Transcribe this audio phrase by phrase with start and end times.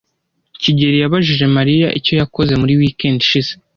[0.61, 3.51] kigeli yabajije Mariya icyo yakoze muri weekend ishize.